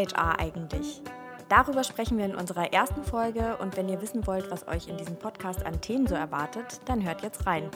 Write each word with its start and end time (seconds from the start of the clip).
HR 0.00 0.38
eigentlich? 0.38 1.02
Darüber 1.50 1.84
sprechen 1.84 2.16
wir 2.16 2.24
in 2.24 2.34
unserer 2.34 2.72
ersten 2.72 3.04
Folge 3.04 3.58
und 3.58 3.76
wenn 3.76 3.88
ihr 3.88 4.00
wissen 4.00 4.26
wollt, 4.26 4.50
was 4.50 4.66
euch 4.66 4.88
in 4.88 4.96
diesem 4.96 5.18
Podcast 5.18 5.66
an 5.66 5.80
Themen 5.80 6.06
so 6.06 6.14
erwartet, 6.14 6.80
dann 6.86 7.04
hört 7.04 7.22
jetzt 7.22 7.46
rein. 7.46 7.70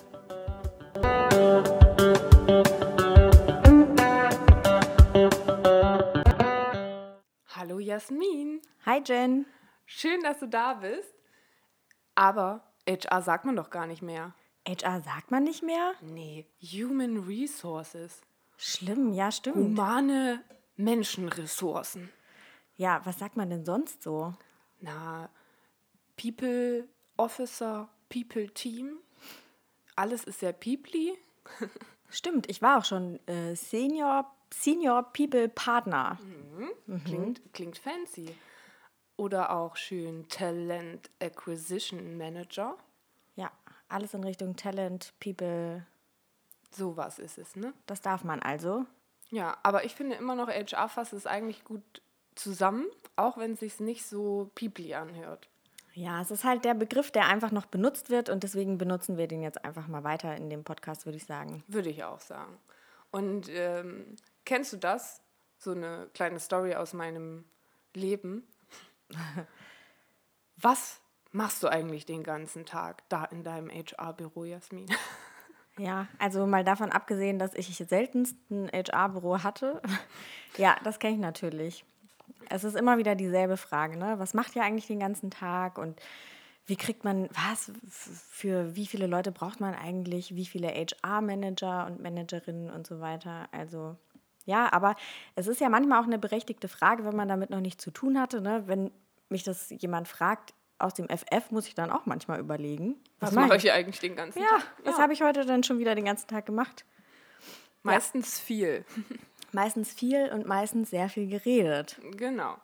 Hallo 7.55 7.79
Jasmin. 7.79 8.63
Hi 8.87 9.03
Jen. 9.05 9.45
Schön, 9.85 10.23
dass 10.23 10.39
du 10.39 10.49
da 10.49 10.75
bist. 10.75 11.15
Aber 12.15 12.63
HR 12.89 13.21
sagt 13.21 13.45
man 13.45 13.57
doch 13.57 13.69
gar 13.69 13.87
nicht 13.87 14.01
mehr. 14.01 14.33
HR 14.67 15.03
sagt 15.03 15.31
man 15.31 15.45
nicht 15.45 15.63
mehr? 15.63 15.93
Nee, 16.01 16.47
Human 16.63 17.25
Resources. 17.27 18.23
Schlimm, 18.57 19.13
ja, 19.13 19.31
stimmt. 19.31 19.57
Humane 19.57 20.43
Menschenressourcen. 20.77 22.11
Ja, 22.77 23.01
was 23.05 23.19
sagt 23.19 23.37
man 23.37 23.51
denn 23.51 23.65
sonst 23.65 24.03
so? 24.03 24.35
Na, 24.81 25.29
People 26.17 26.89
Officer, 27.17 27.89
People 28.09 28.49
Team. 28.51 28.99
Alles 29.97 30.25
ist 30.25 30.41
sehr 30.41 30.53
peoply. 30.53 31.17
Stimmt, 32.09 32.49
ich 32.51 32.63
war 32.63 32.79
auch 32.79 32.85
schon 32.85 33.19
äh, 33.27 33.55
Senior, 33.55 34.31
Senior 34.53 35.03
People 35.13 35.49
Partner. 35.49 36.19
Klingt, 37.05 37.41
klingt 37.53 37.79
fancy. 37.79 38.37
Oder 39.17 39.51
auch 39.53 39.77
schön 39.77 40.29
Talent 40.29 41.11
Acquisition 41.21 42.17
Manager. 42.17 42.77
Ja, 43.37 43.53
alles 43.89 44.15
in 44.15 44.25
Richtung 44.25 44.57
Talent, 44.57 45.13
People. 45.21 45.87
Sowas 46.73 47.21
ist 47.21 47.39
es, 47.39 47.55
ne? 47.55 47.73
Das 47.87 48.01
darf 48.01 48.25
man 48.25 48.43
also. 48.43 48.87
Ja, 49.31 49.57
aber 49.63 49.85
ich 49.85 49.95
finde 49.95 50.17
immer 50.17 50.35
noch, 50.35 50.49
HR 50.49 50.89
fasst 50.89 51.13
es 51.13 51.27
eigentlich 51.27 51.65
gut 51.65 52.03
zusammen, 52.35 52.87
auch 53.17 53.39
wenn 53.39 53.53
es 53.53 53.61
sich 53.61 53.81
nicht 53.81 54.07
so 54.07 54.51
peoply 54.55 54.95
anhört. 54.95 55.49
Ja, 55.95 56.21
es 56.21 56.33
ist 56.33 56.43
halt 56.43 56.65
der 56.65 56.75
Begriff, 56.75 57.13
der 57.13 57.29
einfach 57.29 57.53
noch 57.53 57.67
benutzt 57.67 58.11
wird 58.11 58.29
und 58.29 58.43
deswegen 58.43 58.79
benutzen 58.79 59.17
wir 59.17 59.29
den 59.29 59.43
jetzt 59.43 59.65
einfach 59.65 59.87
mal 59.87 60.03
weiter 60.03 60.37
in 60.37 60.51
dem 60.51 60.65
Podcast, 60.65 61.07
würde 61.07 61.17
ich 61.17 61.25
sagen. 61.25 61.63
Würde 61.69 61.89
ich 61.89 62.03
auch 62.03 62.21
sagen. 62.21 62.57
Und 63.13 63.49
ähm, 63.49 64.17
kennst 64.45 64.73
du 64.73 64.77
das? 64.77 65.21
So 65.59 65.71
eine 65.71 66.09
kleine 66.13 66.41
Story 66.41 66.75
aus 66.75 66.95
meinem 66.95 67.45
Leben. 67.95 68.43
Was 70.57 71.01
machst 71.31 71.63
du 71.63 71.69
eigentlich 71.69 72.07
den 72.07 72.25
ganzen 72.25 72.67
Tag 72.67 73.09
da 73.09 73.25
in 73.27 73.45
deinem 73.45 73.71
HR-Büro, 73.71 74.45
Jasmin? 74.45 74.87
Ja, 75.77 76.07
also 76.21 76.47
mal 76.47 76.63
davon 76.63 76.93
abgesehen, 76.93 77.41
dass 77.41 77.53
ich 77.55 77.77
seltenst 77.77 78.37
ein 78.49 78.71
HR-Büro 78.73 79.43
hatte. 79.43 79.83
ja, 80.57 80.77
das 80.85 81.01
kenne 81.01 81.15
ich 81.15 81.21
natürlich. 81.21 81.85
Es 82.51 82.65
ist 82.65 82.77
immer 82.77 82.99
wieder 82.99 83.15
dieselbe 83.15 83.57
Frage, 83.57 83.97
ne? 83.97 84.19
Was 84.19 84.35
macht 84.35 84.55
ihr 84.57 84.63
eigentlich 84.63 84.87
den 84.87 85.01
ganzen 85.01 85.31
Tag 85.31 85.79
und 85.79 86.01
wie 86.67 86.77
kriegt 86.77 87.05
man, 87.05 87.29
was, 87.33 87.71
für 87.89 88.75
wie 88.75 88.87
viele 88.87 89.07
Leute 89.07 89.33
braucht 89.33 89.61
man 89.61 89.75
eigentlich, 89.75 90.35
wie 90.35 90.47
viele 90.47 90.69
HR-Manager 90.69 91.87
und 91.87 92.01
Managerinnen 92.01 92.71
und 92.71 92.87
so 92.87 93.01
weiter. 93.01 93.49
Also 93.53 93.97
ja, 94.47 94.73
aber 94.73 94.95
es 95.35 95.47
ist 95.47 95.61
ja 95.61 95.69
manchmal 95.69 96.01
auch 96.01 96.07
eine 96.07 96.19
berechtigte 96.19 96.69
Frage, 96.69 97.05
wenn 97.05 97.17
man 97.17 97.29
damit 97.29 97.51
noch 97.51 97.61
nichts 97.61 97.83
zu 97.85 97.91
tun 97.91 98.19
hatte. 98.19 98.41
Ne? 98.41 98.65
Wenn 98.67 98.91
mich 99.29 99.43
das 99.43 99.71
jemand 99.71 100.09
fragt 100.09 100.55
aus 100.79 100.95
dem 100.95 101.09
FF, 101.09 101.51
muss 101.51 101.67
ich 101.67 101.75
dann 101.75 101.91
auch 101.91 102.07
manchmal 102.07 102.41
überlegen. 102.41 102.97
Was, 103.21 103.33
mach 103.33 103.47
mache 103.47 103.59
ich 103.59 103.73
eigentlich 103.73 104.01
den 104.01 104.17
ganzen 104.17 104.41
Ja, 104.41 104.49
Tag? 104.49 104.73
was 104.85 104.99
habe 104.99 105.13
ich 105.13 105.23
heute 105.23 105.45
denn 105.47 105.63
schon 105.65 105.79
wieder 105.79 105.95
den 105.95 106.05
ganzen 106.05 106.29
Tag 106.29 106.47
gemacht? 106.47 106.85
Meistens 107.83 108.41
viel. 108.41 108.85
Meistens 109.55 109.93
viel 109.93 110.31
und 110.33 110.47
meistens 110.47 110.91
sehr 110.91 111.09
viel 111.09 111.29
geredet. 111.29 111.99
Genau. 112.17 112.57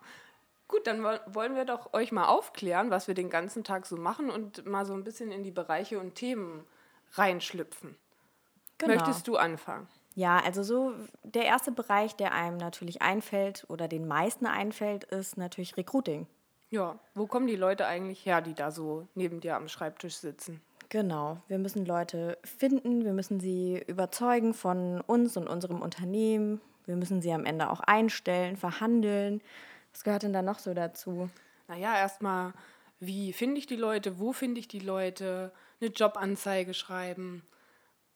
Gut, 0.67 0.85
dann 0.87 1.03
woll- 1.03 1.19
wollen 1.27 1.55
wir 1.55 1.65
doch 1.65 1.93
euch 1.93 2.11
mal 2.11 2.27
aufklären, 2.27 2.91
was 2.91 3.07
wir 3.07 3.15
den 3.15 3.29
ganzen 3.29 3.63
Tag 3.63 3.85
so 3.85 3.97
machen 3.97 4.29
und 4.29 4.65
mal 4.65 4.85
so 4.85 4.93
ein 4.93 5.03
bisschen 5.03 5.31
in 5.31 5.43
die 5.43 5.51
Bereiche 5.51 5.99
und 5.99 6.15
Themen 6.15 6.65
reinschlüpfen. 7.13 7.95
Genau. 8.77 8.93
Möchtest 8.93 9.27
du 9.27 9.37
anfangen? 9.37 9.87
Ja, 10.15 10.39
also 10.39 10.63
so 10.63 10.93
der 11.23 11.45
erste 11.45 11.71
Bereich, 11.71 12.15
der 12.15 12.33
einem 12.33 12.57
natürlich 12.57 13.01
einfällt 13.01 13.65
oder 13.69 13.87
den 13.87 14.07
meisten 14.07 14.45
einfällt, 14.45 15.05
ist 15.05 15.37
natürlich 15.37 15.77
Recruiting. 15.77 16.27
Ja, 16.69 16.99
wo 17.15 17.27
kommen 17.27 17.47
die 17.47 17.55
Leute 17.55 17.85
eigentlich 17.85 18.25
her, 18.25 18.41
die 18.41 18.53
da 18.53 18.71
so 18.71 19.07
neben 19.13 19.39
dir 19.41 19.55
am 19.55 19.67
Schreibtisch 19.67 20.15
sitzen? 20.15 20.61
Genau, 20.89 21.37
wir 21.47 21.57
müssen 21.57 21.85
Leute 21.85 22.37
finden, 22.43 23.05
wir 23.05 23.13
müssen 23.13 23.39
sie 23.39 23.81
überzeugen 23.87 24.53
von 24.53 24.99
uns 25.01 25.37
und 25.37 25.47
unserem 25.47 25.81
Unternehmen, 25.81 26.59
wir 26.85 26.95
müssen 26.95 27.21
sie 27.21 27.31
am 27.31 27.45
Ende 27.45 27.69
auch 27.69 27.81
einstellen, 27.81 28.57
verhandeln. 28.57 29.41
Was 29.91 30.03
gehört 30.03 30.23
denn 30.23 30.33
da 30.33 30.41
noch 30.41 30.59
so 30.59 30.73
dazu? 30.73 31.29
Naja, 31.67 31.97
erstmal, 31.97 32.53
wie 32.99 33.33
finde 33.33 33.59
ich 33.59 33.67
die 33.67 33.75
Leute, 33.75 34.19
wo 34.19 34.33
finde 34.33 34.59
ich 34.59 34.67
die 34.67 34.79
Leute, 34.79 35.51
eine 35.79 35.89
Jobanzeige 35.89 36.73
schreiben, 36.73 37.43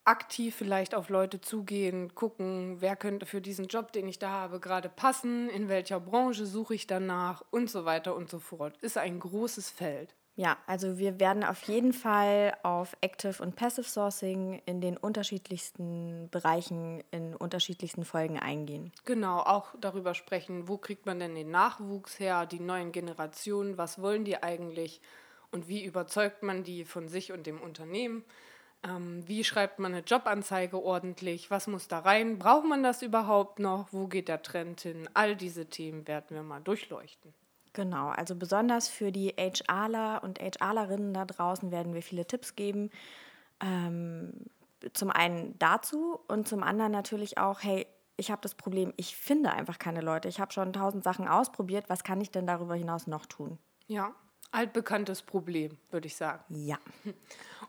aktiv 0.06 0.56
vielleicht 0.56 0.94
auf 0.94 1.10
Leute 1.10 1.42
zugehen, 1.42 2.14
gucken, 2.14 2.78
wer 2.80 2.96
könnte 2.96 3.26
für 3.26 3.42
diesen 3.42 3.68
Job, 3.68 3.92
den 3.92 4.08
ich 4.08 4.20
da 4.20 4.30
habe, 4.30 4.60
gerade 4.60 4.88
passen, 4.88 5.50
in 5.50 5.68
welcher 5.68 6.00
Branche 6.00 6.46
suche 6.46 6.76
ich 6.76 6.88
danach 6.88 7.44
und 7.50 7.70
so 7.70 7.86
weiter 7.86 8.16
und 8.16 8.30
so 8.30 8.40
fort. 8.40 8.78
Ist 8.82 8.98
ein 8.98 9.20
großes 9.20 9.70
Feld. 9.70 10.16
Ja, 10.38 10.58
also 10.68 10.98
wir 10.98 11.20
werden 11.22 11.46
auf 11.46 11.64
jeden 11.64 11.94
Fall 11.94 12.58
auf 12.64 12.98
Active 13.00 13.42
und 13.42 13.56
Passive 13.56 13.88
Sourcing 13.88 14.62
in 14.66 14.82
den 14.82 14.98
unterschiedlichsten 14.98 16.30
Bereichen, 16.30 17.02
in 17.12 17.36
unterschiedlichsten 17.36 18.04
Folgen 18.04 18.38
eingehen. 18.38 18.92
Genau, 19.06 19.40
auch 19.40 19.74
darüber 19.80 20.14
sprechen, 20.14 20.68
wo 20.68 20.78
kriegt 20.78 21.06
man 21.06 21.20
denn 21.20 21.36
den 21.36 21.52
Nachwuchs 21.52 22.20
her, 22.20 22.46
die 22.46 22.60
neuen 22.60 22.92
Generationen, 22.92 23.78
was 23.78 24.02
wollen 24.02 24.26
die 24.26 24.44
eigentlich 24.44 25.00
und 25.52 25.70
wie 25.70 25.86
überzeugt 25.86 26.44
man 26.44 26.64
die 26.64 26.84
von 26.84 27.08
sich 27.08 27.32
und 27.32 27.48
dem 27.48 27.62
Unternehmen. 27.62 28.26
Ähm, 28.84 29.26
wie 29.26 29.46
schreibt 29.46 29.80
man 29.80 29.94
eine 29.94 30.04
Jobanzeige 30.04 30.84
ordentlich? 30.84 31.50
Was 31.50 31.68
muss 31.68 31.88
da 31.88 32.00
rein? 32.00 32.40
Braucht 32.40 32.66
man 32.66 32.84
das 32.84 33.02
überhaupt 33.02 33.60
noch? 33.60 33.94
Wo 33.94 34.08
geht 34.08 34.28
der 34.28 34.42
Trend 34.42 34.82
hin? 34.82 35.10
All 35.14 35.38
diese 35.38 35.68
Themen 35.68 36.06
werden 36.10 36.36
wir 36.36 36.44
mal 36.44 36.60
durchleuchten. 36.60 37.34
Genau, 37.76 38.08
also 38.08 38.36
besonders 38.36 38.88
für 38.88 39.12
die 39.12 39.36
HRler 39.38 40.24
und 40.24 40.40
HRlerinnen 40.40 41.14
da 41.14 41.26
draußen 41.26 41.72
werden 41.72 41.94
wir 41.94 42.02
viele 42.02 42.26
Tipps 42.26 42.56
geben. 42.56 42.90
Ähm, 43.62 44.32
zum 44.94 45.12
einen 45.12 45.60
dazu 45.60 46.18
und 46.30 46.48
zum 46.48 46.64
anderen 46.64 46.94
natürlich 46.94 47.38
auch, 47.38 47.64
hey, 47.64 47.86
ich 48.16 48.32
habe 48.32 48.42
das 48.42 48.56
Problem, 48.56 48.94
ich 48.96 49.18
finde 49.18 49.52
einfach 49.52 49.78
keine 49.78 50.00
Leute. 50.00 50.30
Ich 50.30 50.40
habe 50.40 50.54
schon 50.54 50.72
tausend 50.72 51.04
Sachen 51.04 51.28
ausprobiert. 51.28 51.90
Was 51.90 52.06
kann 52.06 52.22
ich 52.22 52.32
denn 52.32 52.48
darüber 52.48 52.76
hinaus 52.76 53.08
noch 53.08 53.26
tun? 53.26 53.58
Ja, 53.88 54.16
altbekanntes 54.52 55.22
Problem, 55.22 55.78
würde 55.92 56.08
ich 56.08 56.16
sagen. 56.16 56.46
Ja. 56.56 56.80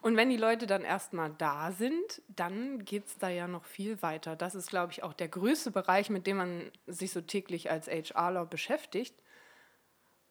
Und 0.03 0.16
wenn 0.16 0.31
die 0.31 0.37
Leute 0.37 0.69
dann 0.69 0.83
erstmal 0.83 1.31
da 1.31 1.72
sind, 1.72 2.22
dann 2.28 2.84
geht 2.84 3.06
es 3.06 3.19
da 3.19 3.28
ja 3.28 3.49
noch 3.49 3.65
viel 3.65 4.03
weiter. 4.03 4.37
Das 4.37 4.55
ist, 4.55 4.71
glaube 4.71 4.93
ich, 4.93 5.03
auch 5.03 5.15
der 5.15 5.27
größte 5.27 5.72
Bereich, 5.72 6.11
mit 6.11 6.28
dem 6.28 6.37
man 6.37 6.71
sich 6.87 7.11
so 7.11 7.22
täglich 7.22 7.72
als 7.72 7.89
HRler 7.89 8.47
beschäftigt. 8.47 9.21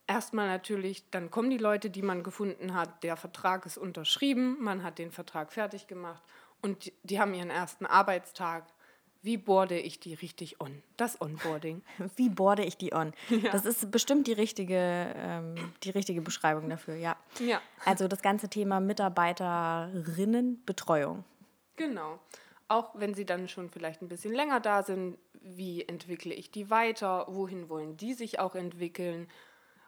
Erstmal 0.07 0.47
natürlich, 0.47 1.03
dann 1.09 1.31
kommen 1.31 1.49
die 1.49 1.57
Leute, 1.57 1.89
die 1.89 2.03
man 2.03 2.21
gefunden 2.21 2.75
hat, 2.75 3.01
der 3.03 3.17
Vertrag 3.17 3.65
ist 3.65 3.77
unterschrieben, 3.77 4.57
man 4.61 4.83
hat 4.83 4.99
den 4.99 5.11
Vertrag 5.11 5.51
fertig 5.51 5.87
gemacht 5.87 6.21
und 6.61 6.85
die, 6.85 6.93
die 7.03 7.19
haben 7.19 7.33
ihren 7.33 7.49
ersten 7.49 7.87
Arbeitstag. 7.87 8.67
Wie 9.23 9.37
boarde 9.37 9.79
ich 9.79 9.99
die 9.99 10.13
richtig 10.13 10.61
on? 10.61 10.83
Das 10.97 11.19
Onboarding. 11.19 11.81
Wie 12.15 12.29
boarde 12.29 12.63
ich 12.63 12.77
die 12.77 12.93
on? 12.93 13.11
Das 13.51 13.65
ist 13.65 13.89
bestimmt 13.89 14.27
die 14.27 14.33
richtige, 14.33 15.11
ähm, 15.15 15.55
die 15.81 15.89
richtige 15.89 16.21
Beschreibung 16.21 16.69
dafür, 16.69 16.93
ja. 16.95 17.15
Ja. 17.39 17.59
Also 17.85 18.07
das 18.07 18.21
ganze 18.21 18.49
Thema 18.49 18.79
Mitarbeiterinnenbetreuung. 18.79 21.23
Genau. 21.75 22.19
Auch 22.67 22.91
wenn 22.93 23.15
sie 23.15 23.25
dann 23.25 23.47
schon 23.47 23.71
vielleicht 23.71 24.03
ein 24.03 24.09
bisschen 24.09 24.33
länger 24.33 24.59
da 24.59 24.83
sind, 24.83 25.17
wie 25.41 25.83
entwickle 25.83 26.35
ich 26.35 26.51
die 26.51 26.69
weiter? 26.69 27.25
Wohin 27.27 27.69
wollen 27.69 27.97
die 27.97 28.13
sich 28.13 28.37
auch 28.39 28.53
entwickeln? 28.53 29.27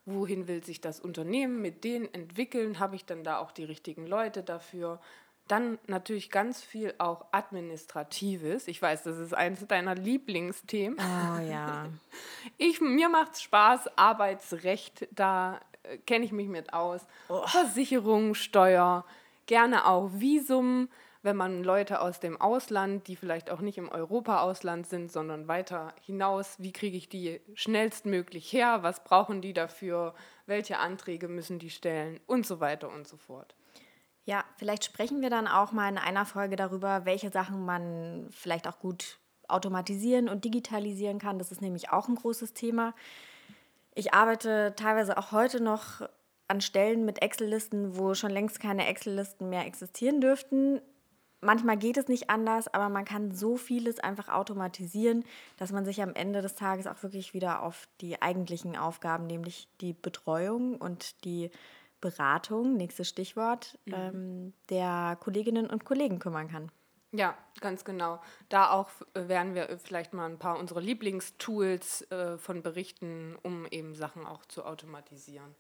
Wohin 0.10 0.48
will 0.48 0.64
sich 0.64 0.80
das 0.80 1.02
Unternehmen 1.02 1.62
mit 1.62 1.84
denen 1.84 2.14
entwickeln? 2.14 2.80
Habe 2.80 2.96
ich 2.96 3.04
dann 3.04 3.26
da 3.26 3.40
auch 3.40 3.52
die 3.52 3.66
richtigen 3.66 4.08
Leute 4.08 4.42
dafür? 4.42 5.02
Dann 5.50 5.80
natürlich 5.86 6.30
ganz 6.30 6.64
viel 6.64 6.94
auch 6.98 7.26
Administratives. 7.34 8.70
Ich 8.70 8.82
weiß, 8.82 9.04
das 9.04 9.18
ist 9.18 9.34
eines 9.34 9.68
deiner 9.68 9.96
Lieblingsthemen. 9.96 10.98
Oh 10.98 11.42
ja. 11.42 11.88
Ich, 12.58 12.80
mir 12.80 13.10
macht 13.10 13.34
es 13.34 13.42
Spaß, 13.42 13.98
Arbeitsrecht, 13.98 15.10
da 15.12 15.60
äh, 15.84 15.98
kenne 15.98 16.24
ich 16.24 16.32
mich 16.32 16.48
mit 16.48 16.72
aus. 16.72 17.02
Versicherung, 17.48 18.34
Steuer, 18.34 19.04
gerne 19.46 19.86
auch 19.86 20.10
Visum, 20.14 20.88
wenn 21.28 21.36
man 21.36 21.62
Leute 21.62 22.00
aus 22.00 22.22
dem 22.22 22.40
Ausland, 22.40 23.10
die 23.10 23.18
vielleicht 23.18 23.52
auch 23.52 23.60
nicht 23.60 23.78
im 23.78 23.90
Europa-Ausland 23.90 24.88
sind, 24.88 25.12
sondern 25.12 25.50
weiter 25.50 25.94
hinaus, 26.06 26.56
wie 26.58 26.72
kriege 26.72 26.96
ich 26.96 27.10
die 27.10 27.42
schnellstmöglich 27.54 28.54
her? 28.54 28.82
Was 28.82 29.04
brauchen 29.04 29.42
die 29.42 29.52
dafür? 29.52 30.16
Welche 30.46 30.80
Anträge 30.80 31.28
müssen 31.28 31.60
die 31.60 31.70
stellen? 31.70 32.22
Und 32.28 32.46
so 32.46 32.62
weiter 32.62 32.90
und 32.90 33.10
so 33.10 33.18
fort. 33.18 33.56
Ja, 34.24 34.46
vielleicht 34.56 34.86
sprechen 34.86 35.22
wir 35.22 35.30
dann 35.30 35.48
auch 35.48 35.74
mal 35.74 35.90
in 35.90 35.98
einer 35.98 36.26
Folge 36.26 36.56
darüber, 36.56 37.04
welche 37.04 37.30
Sachen 37.30 37.66
man 37.66 38.30
vielleicht 38.32 38.66
auch 38.66 38.80
gut 38.80 39.20
automatisieren 39.50 40.30
und 40.30 40.46
digitalisieren 40.46 41.20
kann. 41.20 41.40
Das 41.40 41.52
ist 41.52 41.62
nämlich 41.62 41.90
auch 41.90 42.08
ein 42.08 42.16
großes 42.16 42.54
Thema. 42.54 42.96
Ich 43.96 44.14
arbeite 44.14 44.76
teilweise 44.78 45.18
auch 45.18 45.34
heute 45.34 45.62
noch 45.62 46.08
an 46.48 46.62
Stellen 46.62 47.04
mit 47.04 47.22
Excel-Listen, 47.22 47.98
wo 47.98 48.14
schon 48.14 48.32
längst 48.32 48.62
keine 48.62 48.88
Excel-Listen 48.88 49.50
mehr 49.50 49.66
existieren 49.66 50.22
dürften. 50.22 50.80
Manchmal 51.42 51.78
geht 51.78 51.98
es 51.98 52.08
nicht 52.08 52.30
anders, 52.30 52.68
aber 52.68 52.90
man 52.90 53.06
kann 53.06 53.32
so 53.32 53.58
vieles 53.58 54.00
einfach 54.00 54.30
automatisieren, 54.30 55.24
dass 55.58 55.72
man 55.72 55.86
sich 55.86 56.02
am 56.02 56.16
Ende 56.16 56.42
des 56.42 56.56
Tages 56.56 56.88
auch 56.88 57.04
wirklich 57.04 57.34
wieder 57.34 57.62
auf 57.62 57.88
die 58.02 58.22
eigentlichen 58.22 58.76
Aufgaben, 58.76 59.28
nämlich 59.28 59.68
die 59.82 59.94
Betreuung 59.94 60.78
und 60.78 61.24
die 61.26 61.52
Beratung, 62.02 62.76
nächstes 62.76 63.10
Stichwort, 63.10 63.78
mhm. 63.86 63.94
ähm, 63.94 64.54
der 64.70 65.18
Kolleginnen 65.20 65.70
und 65.70 65.86
Kollegen 65.86 66.20
kümmern 66.20 66.48
kann. 66.48 66.72
Ja, 67.12 67.38
ganz 67.62 67.86
genau. 67.86 68.20
Da 68.50 68.72
auch 68.72 68.90
äh, 69.14 69.28
werden 69.28 69.56
wir 69.56 69.80
vielleicht 69.80 70.14
mal 70.14 70.30
ein 70.30 70.40
paar 70.40 70.60
unserer 70.60 70.82
Lieblingstools 70.82 72.12
äh, 72.12 72.38
von 72.38 72.62
berichten, 72.62 73.38
um 73.44 73.66
eben 73.68 73.96
Sachen 73.96 74.26
auch 74.26 74.46
zu 74.46 74.66
automatisieren. 74.66 75.56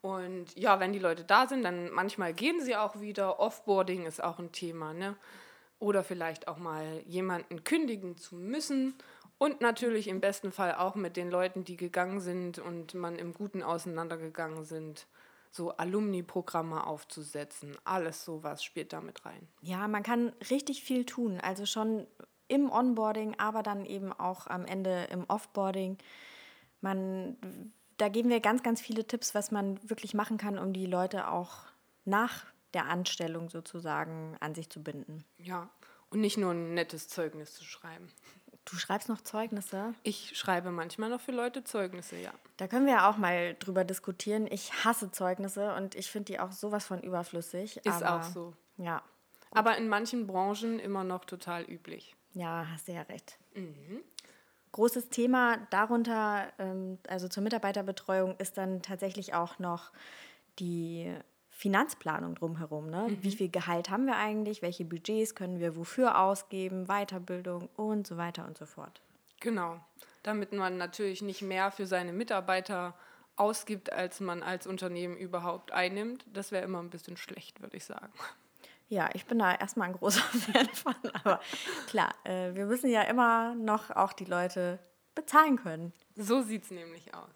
Und 0.00 0.56
ja, 0.56 0.78
wenn 0.80 0.92
die 0.92 0.98
Leute 0.98 1.24
da 1.24 1.46
sind, 1.46 1.64
dann 1.64 1.90
manchmal 1.90 2.32
gehen 2.32 2.60
sie 2.60 2.76
auch 2.76 3.00
wieder. 3.00 3.40
Offboarding 3.40 4.06
ist 4.06 4.22
auch 4.22 4.38
ein 4.38 4.52
Thema, 4.52 4.94
ne? 4.94 5.16
Oder 5.80 6.04
vielleicht 6.04 6.48
auch 6.48 6.58
mal 6.58 7.02
jemanden 7.06 7.64
kündigen 7.64 8.16
zu 8.16 8.36
müssen. 8.36 8.94
Und 9.38 9.60
natürlich 9.60 10.08
im 10.08 10.20
besten 10.20 10.50
Fall 10.50 10.74
auch 10.74 10.96
mit 10.96 11.16
den 11.16 11.30
Leuten, 11.30 11.64
die 11.64 11.76
gegangen 11.76 12.20
sind 12.20 12.58
und 12.58 12.94
man 12.94 13.16
im 13.16 13.32
Guten 13.32 13.62
auseinandergegangen 13.62 14.64
sind, 14.64 15.06
so 15.50 15.70
Alumni-Programme 15.70 16.86
aufzusetzen. 16.86 17.76
Alles 17.84 18.24
sowas 18.24 18.62
spielt 18.64 18.92
damit 18.92 19.24
rein. 19.24 19.48
Ja, 19.62 19.86
man 19.88 20.02
kann 20.02 20.32
richtig 20.50 20.82
viel 20.82 21.04
tun. 21.06 21.40
Also 21.40 21.66
schon 21.66 22.06
im 22.48 22.70
Onboarding, 22.70 23.36
aber 23.38 23.62
dann 23.62 23.84
eben 23.84 24.12
auch 24.12 24.46
am 24.46 24.64
Ende 24.64 25.04
im 25.10 25.24
Offboarding. 25.28 25.98
Man 26.80 27.36
da 27.98 28.08
geben 28.08 28.30
wir 28.30 28.40
ganz, 28.40 28.62
ganz 28.62 28.80
viele 28.80 29.06
Tipps, 29.06 29.34
was 29.34 29.50
man 29.50 29.78
wirklich 29.88 30.14
machen 30.14 30.38
kann, 30.38 30.58
um 30.58 30.72
die 30.72 30.86
Leute 30.86 31.28
auch 31.28 31.66
nach 32.04 32.46
der 32.74 32.86
Anstellung 32.86 33.50
sozusagen 33.50 34.36
an 34.40 34.54
sich 34.54 34.70
zu 34.70 34.82
binden. 34.82 35.24
Ja, 35.38 35.68
und 36.10 36.20
nicht 36.20 36.38
nur 36.38 36.52
ein 36.52 36.74
nettes 36.74 37.08
Zeugnis 37.08 37.54
zu 37.54 37.64
schreiben. 37.64 38.08
Du 38.64 38.76
schreibst 38.76 39.08
noch 39.08 39.22
Zeugnisse? 39.22 39.94
Ich 40.02 40.38
schreibe 40.38 40.70
manchmal 40.70 41.08
noch 41.08 41.20
für 41.20 41.32
Leute 41.32 41.64
Zeugnisse, 41.64 42.16
ja. 42.16 42.32
Da 42.58 42.68
können 42.68 42.86
wir 42.86 42.94
ja 42.94 43.10
auch 43.10 43.16
mal 43.16 43.54
drüber 43.58 43.84
diskutieren. 43.84 44.46
Ich 44.50 44.84
hasse 44.84 45.10
Zeugnisse 45.10 45.74
und 45.74 45.94
ich 45.94 46.10
finde 46.10 46.32
die 46.32 46.40
auch 46.40 46.52
sowas 46.52 46.86
von 46.86 47.00
überflüssig. 47.00 47.78
Ist 47.78 48.02
aber, 48.02 48.20
auch 48.20 48.22
so. 48.22 48.54
Ja. 48.76 49.02
Aber 49.52 49.78
in 49.78 49.88
manchen 49.88 50.26
Branchen 50.26 50.78
immer 50.78 51.02
noch 51.02 51.24
total 51.24 51.64
üblich. 51.64 52.14
Ja, 52.34 52.66
hast 52.70 52.88
du 52.88 52.92
ja 52.92 53.02
recht. 53.02 53.38
Mhm. 53.54 54.02
Großes 54.72 55.08
Thema 55.08 55.58
darunter, 55.70 56.52
ähm, 56.58 56.98
also 57.08 57.28
zur 57.28 57.42
Mitarbeiterbetreuung, 57.42 58.36
ist 58.38 58.58
dann 58.58 58.82
tatsächlich 58.82 59.34
auch 59.34 59.58
noch 59.58 59.92
die 60.58 61.12
Finanzplanung 61.50 62.36
drumherum. 62.36 62.88
Ne? 62.88 63.08
Mhm. 63.08 63.22
Wie 63.22 63.32
viel 63.32 63.48
Gehalt 63.48 63.90
haben 63.90 64.06
wir 64.06 64.16
eigentlich? 64.16 64.62
Welche 64.62 64.84
Budgets 64.84 65.34
können 65.34 65.58
wir 65.58 65.76
wofür 65.76 66.20
ausgeben? 66.20 66.86
Weiterbildung 66.86 67.68
und 67.76 68.06
so 68.06 68.16
weiter 68.16 68.46
und 68.46 68.56
so 68.56 68.66
fort. 68.66 69.00
Genau, 69.40 69.80
damit 70.22 70.52
man 70.52 70.76
natürlich 70.76 71.22
nicht 71.22 71.42
mehr 71.42 71.70
für 71.70 71.86
seine 71.86 72.12
Mitarbeiter 72.12 72.94
ausgibt, 73.36 73.92
als 73.92 74.20
man 74.20 74.42
als 74.42 74.66
Unternehmen 74.66 75.16
überhaupt 75.16 75.72
einnimmt. 75.72 76.26
Das 76.32 76.52
wäre 76.52 76.64
immer 76.64 76.80
ein 76.80 76.90
bisschen 76.90 77.16
schlecht, 77.16 77.60
würde 77.60 77.76
ich 77.76 77.84
sagen. 77.84 78.12
Ja, 78.88 79.10
ich 79.12 79.26
bin 79.26 79.38
da 79.38 79.54
erstmal 79.54 79.88
ein 79.88 79.94
großer 79.94 80.20
Fan 80.52 80.68
von. 80.68 80.94
Aber 81.12 81.40
klar, 81.86 82.14
äh, 82.24 82.54
wir 82.54 82.66
müssen 82.66 82.90
ja 82.90 83.02
immer 83.02 83.54
noch 83.54 83.90
auch 83.90 84.12
die 84.12 84.24
Leute 84.24 84.78
bezahlen 85.14 85.56
können. 85.56 85.92
So 86.16 86.42
sieht 86.42 86.64
es 86.64 86.70
nämlich 86.70 87.14
aus. 87.14 87.30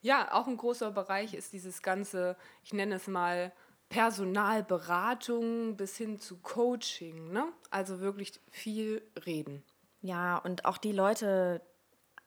Ja, 0.00 0.32
auch 0.32 0.46
ein 0.46 0.56
großer 0.56 0.90
Bereich 0.90 1.34
ist 1.34 1.52
dieses 1.52 1.82
ganze, 1.82 2.36
ich 2.64 2.72
nenne 2.72 2.96
es 2.96 3.06
mal 3.06 3.52
Personalberatung 3.88 5.76
bis 5.76 5.96
hin 5.96 6.18
zu 6.18 6.38
Coaching. 6.40 7.32
Ne? 7.32 7.44
Also 7.70 8.00
wirklich 8.00 8.40
viel 8.50 9.02
reden. 9.26 9.62
Ja, 10.00 10.38
und 10.38 10.64
auch 10.64 10.78
die 10.78 10.92
Leute, 10.92 11.62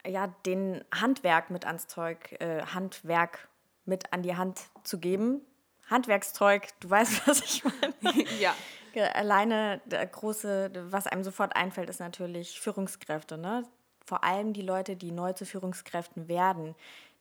ja, 0.06 0.28
den 0.46 0.84
Handwerk 0.94 1.50
mit 1.50 1.66
ans 1.66 1.88
Zeug, 1.88 2.34
äh, 2.40 2.62
Handwerk 2.62 3.50
mit 3.84 4.14
an 4.14 4.22
die 4.22 4.36
Hand 4.36 4.62
zu 4.84 5.00
geben, 5.00 5.42
Handwerkszeug, 5.90 6.68
du 6.80 6.90
weißt, 6.90 7.28
was 7.28 7.42
ich 7.42 7.64
meine. 7.64 8.26
ja. 8.40 8.54
Alleine 9.14 9.82
der 9.86 10.06
große, 10.06 10.72
was 10.90 11.06
einem 11.06 11.26
sofort 11.26 11.56
einfällt, 11.56 11.90
ist 11.90 12.00
natürlich 12.00 12.62
Führungskräfte. 12.62 13.38
Ne? 13.38 13.64
Vor 14.06 14.24
allem 14.24 14.54
die 14.54 14.62
Leute, 14.62 14.96
die 14.96 15.12
neu 15.12 15.34
zu 15.34 15.46
Führungskräften 15.46 16.30
werden, 16.30 16.76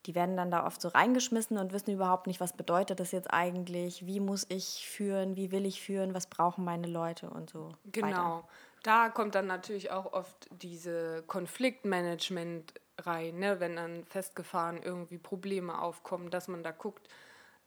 die 0.06 0.14
werden 0.14 0.36
dann 0.36 0.50
da 0.50 0.66
oft 0.66 0.80
so 0.80 0.88
reingeschmissen 0.88 1.58
und 1.58 1.72
wissen 1.72 1.90
überhaupt 1.92 2.26
nicht, 2.26 2.38
was 2.40 2.52
bedeutet 2.52 3.00
das 3.00 3.10
jetzt 3.10 3.32
eigentlich, 3.32 4.06
wie 4.06 4.20
muss 4.20 4.46
ich 4.50 4.86
führen, 4.86 5.34
wie 5.36 5.50
will 5.50 5.64
ich 5.64 5.82
führen, 5.82 6.14
was 6.14 6.26
brauchen 6.26 6.64
meine 6.64 6.86
Leute 6.86 7.30
und 7.30 7.50
so. 7.50 7.70
Genau. 7.86 8.06
Weiter. 8.06 8.48
Da 8.82 9.08
kommt 9.08 9.34
dann 9.34 9.46
natürlich 9.46 9.90
auch 9.90 10.12
oft 10.12 10.46
diese 10.50 11.22
Konfliktmanagement 11.26 12.74
rein, 12.98 13.38
ne? 13.38 13.58
wenn 13.58 13.76
dann 13.76 14.04
festgefahren 14.04 14.82
irgendwie 14.82 15.16
Probleme 15.16 15.80
aufkommen, 15.80 16.30
dass 16.30 16.48
man 16.48 16.62
da 16.62 16.70
guckt, 16.70 17.08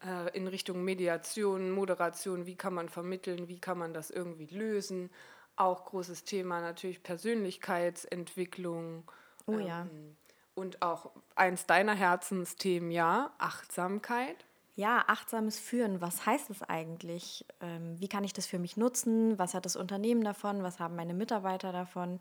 äh, 0.05 0.35
in 0.35 0.47
Richtung 0.47 0.83
Mediation, 0.83 1.71
Moderation, 1.71 2.45
wie 2.45 2.55
kann 2.55 2.73
man 2.73 2.89
vermitteln, 2.89 3.47
wie 3.47 3.59
kann 3.59 3.77
man 3.77 3.93
das 3.93 4.09
irgendwie 4.09 4.47
lösen. 4.47 5.09
Auch 5.55 5.85
großes 5.85 6.23
Thema 6.23 6.61
natürlich 6.61 7.01
Persönlichkeitsentwicklung. 7.01 9.09
Oh 9.47 9.57
ja. 9.57 9.81
Ähm, 9.81 10.15
und 10.53 10.81
auch 10.81 11.11
eins 11.35 11.65
deiner 11.65 11.93
Herzensthemen, 11.93 12.91
ja, 12.91 13.31
Achtsamkeit. 13.37 14.45
Ja, 14.75 15.03
achtsames 15.07 15.59
Führen. 15.59 16.01
Was 16.01 16.27
heißt 16.27 16.51
das 16.51 16.61
eigentlich? 16.61 17.45
Ähm, 17.61 17.99
wie 17.99 18.07
kann 18.07 18.23
ich 18.23 18.33
das 18.33 18.45
für 18.45 18.59
mich 18.59 18.77
nutzen? 18.77 19.39
Was 19.39 19.55
hat 19.55 19.65
das 19.65 19.75
Unternehmen 19.75 20.23
davon? 20.23 20.61
Was 20.61 20.79
haben 20.79 20.95
meine 20.95 21.15
Mitarbeiter 21.15 21.71
davon? 21.71 22.19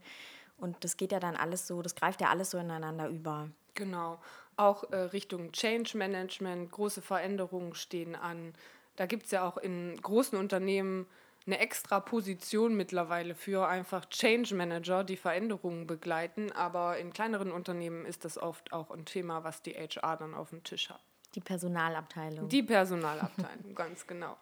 Und 0.56 0.84
das 0.84 0.96
geht 0.96 1.12
ja 1.12 1.20
dann 1.20 1.36
alles 1.36 1.66
so, 1.66 1.82
das 1.82 1.94
greift 1.94 2.22
ja 2.22 2.30
alles 2.30 2.50
so 2.50 2.56
ineinander 2.56 3.08
über. 3.08 3.50
Genau 3.74 4.18
auch 4.56 4.90
äh, 4.90 4.96
Richtung 4.96 5.52
Change 5.52 5.96
Management, 5.96 6.70
große 6.72 7.02
Veränderungen 7.02 7.74
stehen 7.74 8.14
an. 8.14 8.54
Da 8.96 9.06
gibt 9.06 9.26
es 9.26 9.30
ja 9.30 9.46
auch 9.46 9.58
in 9.58 9.96
großen 10.00 10.38
Unternehmen 10.38 11.06
eine 11.46 11.58
extra 11.58 12.00
Position 12.00 12.76
mittlerweile 12.76 13.34
für 13.34 13.68
einfach 13.68 14.06
Change 14.06 14.54
Manager, 14.54 15.04
die 15.04 15.16
Veränderungen 15.16 15.86
begleiten. 15.86 16.50
Aber 16.52 16.98
in 16.98 17.12
kleineren 17.12 17.52
Unternehmen 17.52 18.04
ist 18.04 18.24
das 18.24 18.36
oft 18.36 18.72
auch 18.72 18.90
ein 18.90 19.04
Thema, 19.04 19.44
was 19.44 19.62
die 19.62 19.74
HR 19.74 20.16
dann 20.16 20.34
auf 20.34 20.50
dem 20.50 20.64
Tisch 20.64 20.90
hat. 20.90 21.00
Die 21.34 21.40
Personalabteilung. 21.40 22.48
Die 22.48 22.62
Personalabteilung, 22.62 23.74
ganz 23.74 24.06
genau. 24.06 24.36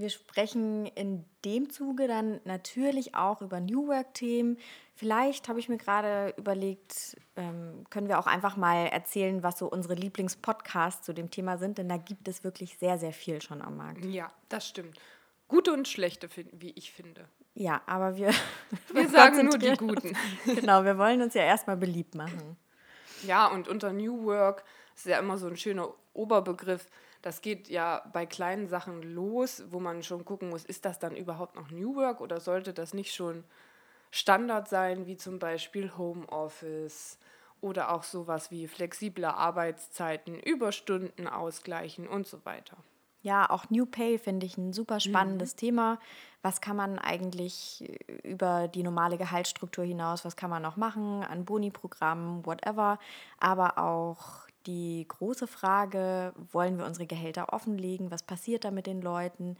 Wir 0.00 0.08
sprechen 0.08 0.86
in 0.86 1.26
dem 1.44 1.68
Zuge 1.68 2.08
dann 2.08 2.40
natürlich 2.44 3.14
auch 3.14 3.42
über 3.42 3.60
New 3.60 3.86
Work-Themen. 3.86 4.56
Vielleicht 4.94 5.46
habe 5.46 5.60
ich 5.60 5.68
mir 5.68 5.76
gerade 5.76 6.32
überlegt, 6.38 7.18
ähm, 7.36 7.84
können 7.90 8.08
wir 8.08 8.18
auch 8.18 8.26
einfach 8.26 8.56
mal 8.56 8.86
erzählen, 8.86 9.42
was 9.42 9.58
so 9.58 9.66
unsere 9.66 9.92
Lieblingspodcasts 9.92 11.04
zu 11.04 11.12
dem 11.12 11.30
Thema 11.30 11.58
sind, 11.58 11.76
denn 11.76 11.90
da 11.90 11.98
gibt 11.98 12.28
es 12.28 12.44
wirklich 12.44 12.78
sehr, 12.78 12.98
sehr 12.98 13.12
viel 13.12 13.42
schon 13.42 13.60
am 13.60 13.76
Markt. 13.76 14.02
Ja, 14.06 14.32
das 14.48 14.66
stimmt. 14.66 14.98
Gute 15.48 15.70
und 15.74 15.86
schlechte, 15.86 16.30
wie 16.52 16.70
ich 16.70 16.92
finde. 16.92 17.28
Ja, 17.52 17.82
aber 17.84 18.16
wir, 18.16 18.30
wir 18.94 19.08
sagen 19.10 19.44
nur 19.44 19.58
die 19.58 19.76
guten. 19.76 20.16
genau, 20.46 20.82
wir 20.82 20.96
wollen 20.96 21.20
uns 21.20 21.34
ja 21.34 21.42
erstmal 21.42 21.76
beliebt 21.76 22.14
machen. 22.14 22.56
Ja, 23.24 23.48
und 23.48 23.68
unter 23.68 23.92
New 23.92 24.24
Work 24.24 24.64
ist 24.96 25.04
ja 25.04 25.18
immer 25.18 25.36
so 25.36 25.46
ein 25.46 25.58
schöner 25.58 25.92
Oberbegriff 26.14 26.86
das 27.22 27.42
geht 27.42 27.68
ja 27.68 28.02
bei 28.12 28.26
kleinen 28.26 28.68
Sachen 28.68 29.02
los, 29.02 29.64
wo 29.70 29.80
man 29.80 30.02
schon 30.02 30.24
gucken 30.24 30.48
muss, 30.50 30.64
ist 30.64 30.84
das 30.84 30.98
dann 30.98 31.16
überhaupt 31.16 31.56
noch 31.56 31.70
New 31.70 31.96
Work 31.96 32.20
oder 32.20 32.40
sollte 32.40 32.72
das 32.72 32.94
nicht 32.94 33.14
schon 33.14 33.44
Standard 34.10 34.68
sein, 34.68 35.06
wie 35.06 35.16
zum 35.16 35.38
Beispiel 35.38 35.96
Homeoffice 35.96 37.18
oder 37.60 37.92
auch 37.92 38.04
sowas 38.04 38.50
wie 38.50 38.66
flexible 38.66 39.26
Arbeitszeiten, 39.26 40.38
Überstunden 40.40 41.28
ausgleichen 41.28 42.08
und 42.08 42.26
so 42.26 42.44
weiter. 42.44 42.78
Ja, 43.22 43.50
auch 43.50 43.68
New 43.68 43.84
Pay 43.84 44.18
finde 44.18 44.46
ich 44.46 44.56
ein 44.56 44.72
super 44.72 44.98
spannendes 44.98 45.54
mhm. 45.54 45.58
Thema. 45.58 45.98
Was 46.40 46.62
kann 46.62 46.74
man 46.74 46.98
eigentlich 46.98 48.00
über 48.22 48.66
die 48.66 48.82
normale 48.82 49.18
Gehaltsstruktur 49.18 49.84
hinaus, 49.84 50.24
was 50.24 50.36
kann 50.36 50.48
man 50.48 50.62
noch 50.62 50.78
machen 50.78 51.22
an 51.22 51.44
Boni-Programmen, 51.44 52.46
whatever, 52.46 52.98
aber 53.38 53.76
auch 53.76 54.48
die 54.66 55.04
große 55.08 55.46
Frage, 55.46 56.32
wollen 56.52 56.78
wir 56.78 56.86
unsere 56.86 57.06
Gehälter 57.06 57.52
offenlegen? 57.52 58.10
Was 58.10 58.22
passiert 58.22 58.64
da 58.64 58.70
mit 58.70 58.86
den 58.86 59.02
Leuten? 59.02 59.56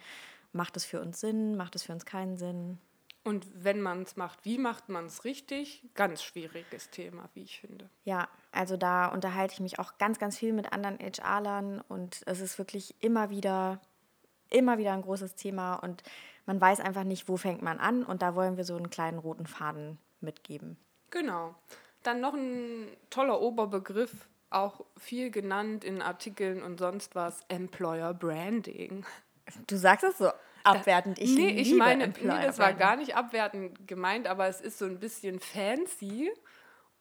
Macht 0.53 0.77
es 0.77 0.85
für 0.85 1.01
uns 1.01 1.21
Sinn? 1.21 1.57
Macht 1.57 1.75
es 1.77 1.85
für 1.85 1.93
uns 1.93 2.05
keinen 2.05 2.37
Sinn? 2.37 2.79
Und 3.23 3.47
wenn 3.55 3.83
man 3.83 4.03
es 4.03 4.17
macht, 4.17 4.45
wie 4.45 4.57
macht 4.57 4.89
man 4.89 5.07
es 5.07 5.25
richtig? 5.25 5.85
Ganz 5.95 6.23
schwieriges 6.23 6.89
Thema, 6.91 7.29
wie 7.35 7.43
ich 7.43 7.61
finde. 7.61 7.91
Ja, 8.05 8.29
also 8.51 8.77
da 8.79 9.07
unterhalte 9.09 9.53
ich 9.53 9.61
mich 9.61 9.79
auch 9.79 9.99
ganz, 9.99 10.19
ganz 10.19 10.39
viel 10.39 10.55
mit 10.55 10.73
anderen 10.73 10.99
HR-Lern 10.99 11.83
und 11.87 12.23
es 12.25 12.41
ist 12.41 12.57
wirklich 12.59 12.95
immer 13.01 13.29
wieder, 13.29 13.81
immer 14.49 14.79
wieder 14.79 14.95
ein 14.95 15.03
großes 15.03 15.35
Thema 15.35 15.75
und 15.75 16.03
man 16.47 16.61
weiß 16.61 16.81
einfach 16.81 17.05
nicht, 17.05 17.29
wo 17.29 17.37
fängt 17.37 17.61
man 17.61 17.79
an 17.79 18.05
und 18.05 18.23
da 18.23 18.35
wollen 18.35 18.57
wir 18.57 18.65
so 18.65 18.75
einen 18.75 18.91
kleinen 18.91 19.19
roten 19.19 19.47
Faden 19.47 19.99
mitgeben. 20.23 20.79
Genau. 21.11 21.55
Dann 22.03 22.23
noch 22.23 22.33
ein 22.33 22.89
toller 23.11 23.41
Oberbegriff 23.43 24.29
auch 24.51 24.85
viel 24.97 25.31
genannt 25.31 25.85
in 25.85 26.03
Artikeln 26.03 26.63
und 26.63 26.79
sonst 26.79 27.15
was, 27.15 27.41
Employer 27.49 28.13
Branding. 28.15 29.07
Du 29.67 29.77
sagst 29.77 30.05
es 30.05 30.19
so 30.19 30.31
abwertend. 30.65 31.19
Ich 31.19 31.35
nee, 31.35 31.51
ich 31.51 31.75
meine, 31.75 32.09
nee, 32.09 32.13
das 32.23 32.59
war 32.59 32.75
gar 32.75 32.97
nicht 32.97 33.17
abwertend 33.17 33.87
gemeint, 33.87 34.27
aber 34.27 34.49
es 34.49 34.61
ist 34.61 34.79
so 34.79 34.85
ein 34.85 34.99
bisschen 34.99 35.41
fancy. 35.41 36.31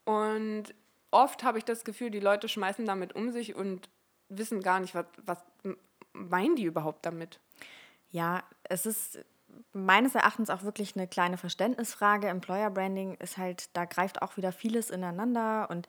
Und 0.06 0.74
oft 1.12 1.44
habe 1.44 1.58
ich 1.58 1.66
das 1.66 1.84
Gefühl, 1.84 2.12
die 2.12 2.20
Leute 2.20 2.48
schmeißen 2.48 2.86
damit 2.86 3.14
um 3.14 3.32
sich 3.32 3.56
und 3.56 3.90
wissen 4.30 4.62
gar 4.62 4.80
nicht, 4.80 4.96
was, 4.96 5.06
was 5.26 5.44
meinen 6.14 6.56
die 6.56 6.64
überhaupt 6.64 7.06
damit. 7.06 7.40
Ja, 8.12 8.44
es 8.64 8.86
ist 8.86 9.20
meines 9.74 10.16
Erachtens 10.16 10.50
auch 10.50 10.64
wirklich 10.64 10.96
eine 10.96 11.08
kleine 11.08 11.38
Verständnisfrage. 11.38 12.28
Employer 12.28 12.70
Branding 12.70 13.16
ist 13.16 13.38
halt, 13.38 13.76
da 13.76 13.86
greift 13.86 14.22
auch 14.22 14.38
wieder 14.38 14.52
vieles 14.52 14.90
ineinander 14.90 15.70
und 15.70 15.88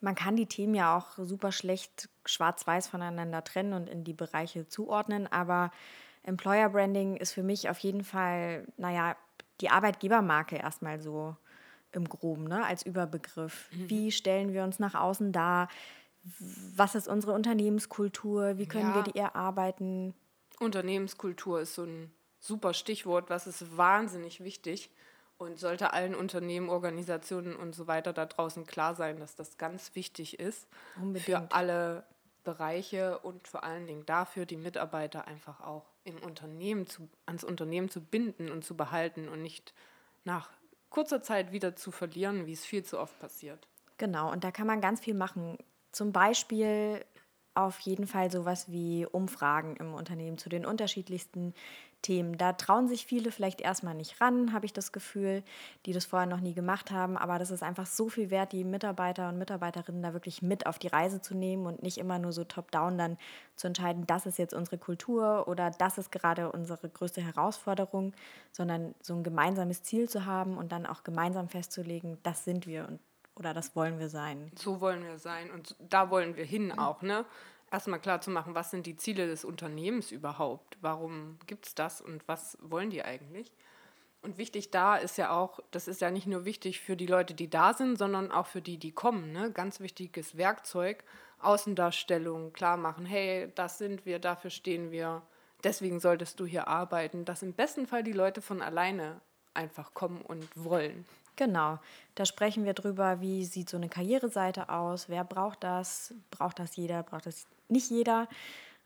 man 0.00 0.14
kann 0.14 0.36
die 0.36 0.46
Themen 0.46 0.74
ja 0.74 0.96
auch 0.96 1.18
super 1.18 1.52
schlecht 1.52 2.08
schwarz-weiß 2.24 2.88
voneinander 2.88 3.44
trennen 3.44 3.72
und 3.72 3.88
in 3.88 4.04
die 4.04 4.12
Bereiche 4.12 4.68
zuordnen, 4.68 5.26
aber 5.26 5.70
Employer 6.22 6.68
Branding 6.68 7.16
ist 7.16 7.32
für 7.32 7.42
mich 7.42 7.68
auf 7.70 7.78
jeden 7.78 8.04
Fall, 8.04 8.66
naja, 8.76 9.16
die 9.60 9.70
Arbeitgebermarke 9.70 10.56
erstmal 10.56 11.00
so 11.00 11.36
im 11.92 12.08
Groben, 12.08 12.44
ne, 12.44 12.64
als 12.64 12.84
Überbegriff. 12.84 13.68
Mhm. 13.72 13.90
Wie 13.90 14.12
stellen 14.12 14.52
wir 14.52 14.64
uns 14.64 14.78
nach 14.78 14.94
außen 14.94 15.32
dar? 15.32 15.68
Was 16.76 16.94
ist 16.94 17.08
unsere 17.08 17.32
Unternehmenskultur? 17.32 18.58
Wie 18.58 18.66
können 18.66 18.90
ja. 18.90 18.94
wir 18.96 19.02
die 19.02 19.18
erarbeiten? 19.18 20.14
Unternehmenskultur 20.58 21.60
ist 21.60 21.74
so 21.74 21.84
ein 21.84 22.12
super 22.38 22.74
Stichwort, 22.74 23.30
was 23.30 23.46
ist 23.46 23.76
wahnsinnig 23.76 24.44
wichtig 24.44 24.90
und 25.40 25.58
sollte 25.58 25.94
allen 25.94 26.14
Unternehmen, 26.14 26.68
Organisationen 26.68 27.56
und 27.56 27.74
so 27.74 27.86
weiter 27.86 28.12
da 28.12 28.26
draußen 28.26 28.66
klar 28.66 28.94
sein, 28.94 29.18
dass 29.18 29.36
das 29.36 29.56
ganz 29.56 29.94
wichtig 29.94 30.38
ist 30.38 30.68
Unbedingt. 30.96 31.24
für 31.24 31.50
alle 31.50 32.04
Bereiche 32.44 33.18
und 33.20 33.48
vor 33.48 33.64
allen 33.64 33.86
Dingen 33.86 34.04
dafür, 34.04 34.44
die 34.44 34.58
Mitarbeiter 34.58 35.26
einfach 35.26 35.62
auch 35.62 35.86
im 36.04 36.18
Unternehmen 36.18 36.86
zu, 36.86 37.08
ans 37.24 37.42
Unternehmen 37.42 37.88
zu 37.88 38.02
binden 38.02 38.50
und 38.50 38.66
zu 38.66 38.76
behalten 38.76 39.30
und 39.30 39.40
nicht 39.40 39.72
nach 40.24 40.50
kurzer 40.90 41.22
Zeit 41.22 41.52
wieder 41.52 41.74
zu 41.74 41.90
verlieren, 41.90 42.44
wie 42.44 42.52
es 42.52 42.66
viel 42.66 42.84
zu 42.84 42.98
oft 42.98 43.18
passiert. 43.18 43.66
Genau, 43.96 44.30
und 44.30 44.44
da 44.44 44.50
kann 44.50 44.66
man 44.66 44.82
ganz 44.82 45.00
viel 45.00 45.14
machen. 45.14 45.56
Zum 45.90 46.12
Beispiel 46.12 47.02
auf 47.54 47.80
jeden 47.80 48.06
Fall 48.06 48.30
sowas 48.30 48.70
wie 48.70 49.06
Umfragen 49.06 49.76
im 49.76 49.94
Unternehmen 49.94 50.38
zu 50.38 50.48
den 50.48 50.64
unterschiedlichsten 50.64 51.54
Themen. 52.02 52.38
Da 52.38 52.52
trauen 52.54 52.88
sich 52.88 53.04
viele 53.04 53.30
vielleicht 53.30 53.60
erstmal 53.60 53.94
nicht 53.94 54.20
ran, 54.20 54.52
habe 54.52 54.66
ich 54.66 54.72
das 54.72 54.92
Gefühl, 54.92 55.42
die 55.84 55.92
das 55.92 56.06
vorher 56.06 56.28
noch 56.28 56.40
nie 56.40 56.54
gemacht 56.54 56.90
haben. 56.90 57.18
Aber 57.18 57.38
das 57.38 57.50
ist 57.50 57.62
einfach 57.62 57.86
so 57.86 58.08
viel 58.08 58.30
wert, 58.30 58.52
die 58.52 58.64
Mitarbeiter 58.64 59.28
und 59.28 59.38
Mitarbeiterinnen 59.38 60.02
da 60.02 60.12
wirklich 60.12 60.42
mit 60.42 60.66
auf 60.66 60.78
die 60.78 60.88
Reise 60.88 61.20
zu 61.20 61.34
nehmen 61.34 61.66
und 61.66 61.82
nicht 61.82 61.98
immer 61.98 62.18
nur 62.18 62.32
so 62.32 62.44
top-down 62.44 62.96
dann 62.96 63.18
zu 63.56 63.66
entscheiden, 63.66 64.06
das 64.06 64.26
ist 64.26 64.38
jetzt 64.38 64.54
unsere 64.54 64.78
Kultur 64.78 65.46
oder 65.46 65.70
das 65.70 65.98
ist 65.98 66.10
gerade 66.10 66.50
unsere 66.52 66.88
größte 66.88 67.20
Herausforderung, 67.20 68.14
sondern 68.52 68.94
so 69.02 69.14
ein 69.14 69.22
gemeinsames 69.22 69.82
Ziel 69.82 70.08
zu 70.08 70.24
haben 70.24 70.56
und 70.56 70.72
dann 70.72 70.86
auch 70.86 71.04
gemeinsam 71.04 71.48
festzulegen, 71.48 72.18
das 72.22 72.44
sind 72.44 72.66
wir 72.66 72.88
und 72.88 73.00
oder 73.40 73.52
das 73.52 73.74
wollen 73.74 73.98
wir 73.98 74.08
sein. 74.08 74.52
So 74.54 74.80
wollen 74.80 75.02
wir 75.02 75.18
sein 75.18 75.50
und 75.50 75.74
da 75.80 76.10
wollen 76.10 76.36
wir 76.36 76.44
hin 76.44 76.70
auch, 76.70 77.02
ne? 77.02 77.24
erstmal 77.70 78.00
klar 78.00 78.20
zu 78.20 78.30
machen, 78.30 78.54
was 78.54 78.70
sind 78.70 78.86
die 78.86 78.96
Ziele 78.96 79.26
des 79.26 79.44
Unternehmens 79.44 80.10
überhaupt? 80.12 80.76
Warum 80.80 81.38
gibt 81.46 81.66
es 81.66 81.74
das 81.74 82.00
und 82.00 82.26
was 82.26 82.58
wollen 82.60 82.90
die 82.90 83.02
eigentlich? 83.02 83.52
Und 84.22 84.36
wichtig 84.36 84.70
da 84.70 84.96
ist 84.96 85.16
ja 85.16 85.30
auch, 85.30 85.60
das 85.70 85.88
ist 85.88 86.00
ja 86.00 86.10
nicht 86.10 86.26
nur 86.26 86.44
wichtig 86.44 86.80
für 86.80 86.96
die 86.96 87.06
Leute, 87.06 87.32
die 87.32 87.48
da 87.48 87.72
sind, 87.72 87.96
sondern 87.96 88.30
auch 88.30 88.46
für 88.46 88.60
die, 88.60 88.76
die 88.76 88.92
kommen. 88.92 89.32
Ne? 89.32 89.50
Ganz 89.50 89.80
wichtiges 89.80 90.36
Werkzeug, 90.36 91.04
Außendarstellung, 91.38 92.52
klar 92.52 92.76
machen, 92.76 93.06
hey, 93.06 93.50
das 93.54 93.78
sind 93.78 94.04
wir, 94.04 94.18
dafür 94.18 94.50
stehen 94.50 94.90
wir, 94.90 95.22
deswegen 95.64 96.00
solltest 96.00 96.38
du 96.38 96.44
hier 96.44 96.68
arbeiten, 96.68 97.24
dass 97.24 97.42
im 97.42 97.54
besten 97.54 97.86
Fall 97.86 98.02
die 98.02 98.12
Leute 98.12 98.42
von 98.42 98.60
alleine 98.60 99.22
einfach 99.54 99.94
kommen 99.94 100.20
und 100.20 100.46
wollen. 100.54 101.06
Genau, 101.40 101.78
da 102.16 102.26
sprechen 102.26 102.66
wir 102.66 102.74
drüber, 102.74 103.22
wie 103.22 103.46
sieht 103.46 103.70
so 103.70 103.78
eine 103.78 103.88
Karriereseite 103.88 104.68
aus, 104.68 105.08
wer 105.08 105.24
braucht 105.24 105.64
das, 105.64 106.12
braucht 106.30 106.58
das 106.58 106.76
jeder, 106.76 107.02
braucht 107.02 107.24
das 107.24 107.46
nicht 107.70 107.88
jeder, 107.88 108.28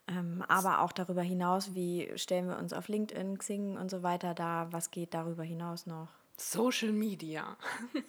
ähm, 0.06 0.44
aber 0.46 0.80
auch 0.80 0.92
darüber 0.92 1.22
hinaus, 1.22 1.74
wie 1.74 2.12
stellen 2.14 2.46
wir 2.46 2.56
uns 2.56 2.72
auf 2.72 2.86
LinkedIn, 2.86 3.38
Xing 3.38 3.76
und 3.76 3.90
so 3.90 4.04
weiter 4.04 4.34
da, 4.34 4.68
was 4.70 4.92
geht 4.92 5.14
darüber 5.14 5.42
hinaus 5.42 5.86
noch? 5.86 6.06
Social 6.36 6.92
Media. 6.92 7.56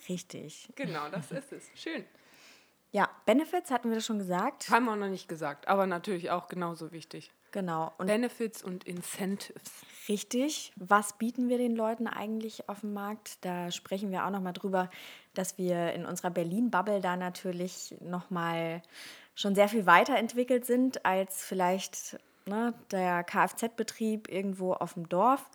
Richtig. 0.07 0.69
genau, 0.75 1.09
das 1.09 1.31
ist 1.31 1.51
es. 1.51 1.63
Schön. 1.73 2.05
Ja, 2.95 3.09
Benefits 3.25 3.71
hatten 3.71 3.89
wir 3.89 3.95
das 3.95 4.05
schon 4.05 4.19
gesagt. 4.19 4.69
Haben 4.69 4.85
wir 4.85 4.95
noch 4.95 5.09
nicht 5.09 5.27
gesagt, 5.27 5.67
aber 5.67 5.85
natürlich 5.85 6.31
auch 6.31 6.47
genauso 6.47 6.93
wichtig. 6.93 7.29
Genau. 7.51 7.91
Und 7.97 8.07
Benefits 8.07 8.63
und 8.63 8.85
Incentives. 8.85 9.83
Richtig. 10.07 10.71
Was 10.77 11.17
bieten 11.17 11.49
wir 11.49 11.57
den 11.57 11.75
Leuten 11.75 12.07
eigentlich 12.07 12.69
auf 12.69 12.79
dem 12.79 12.93
Markt? 12.93 13.43
Da 13.43 13.69
sprechen 13.69 14.11
wir 14.11 14.25
auch 14.25 14.29
nochmal 14.29 14.53
drüber, 14.53 14.89
dass 15.33 15.57
wir 15.57 15.91
in 15.91 16.05
unserer 16.05 16.29
Berlin-Bubble 16.29 17.01
da 17.01 17.17
natürlich 17.17 17.97
nochmal 17.99 18.81
schon 19.35 19.55
sehr 19.55 19.67
viel 19.67 19.85
weiterentwickelt 19.85 20.65
sind 20.65 21.05
als 21.05 21.43
vielleicht 21.43 22.17
ne, 22.45 22.73
der 22.91 23.25
Kfz-Betrieb 23.25 24.29
irgendwo 24.31 24.71
auf 24.71 24.93
dem 24.93 25.09
Dorf. 25.09 25.49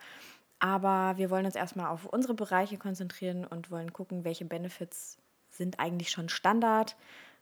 Aber 0.59 1.17
wir 1.17 1.31
wollen 1.31 1.47
uns 1.47 1.55
erstmal 1.55 1.87
auf 1.87 2.05
unsere 2.05 2.35
Bereiche 2.35 2.77
konzentrieren 2.77 3.47
und 3.47 3.71
wollen 3.71 3.93
gucken, 3.93 4.25
welche 4.25 4.45
Benefits 4.45 5.17
sind 5.49 5.79
eigentlich 5.79 6.11
schon 6.11 6.29
Standard. 6.29 6.95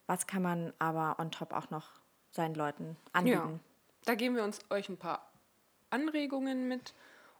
Was 0.10 0.26
kann 0.26 0.42
man 0.42 0.74
aber 0.80 1.20
on 1.20 1.30
top 1.30 1.54
auch 1.54 1.70
noch 1.70 1.86
seinen 2.32 2.56
Leuten 2.56 2.98
anbieten? 3.14 3.38
Ja. 3.38 3.60
Da 4.06 4.16
geben 4.16 4.36
wir 4.36 4.44
uns 4.44 4.60
euch 4.72 4.90
ein 4.90 4.98
paar 4.98 5.32
Anregungen 5.92 6.68
mit. 6.68 6.96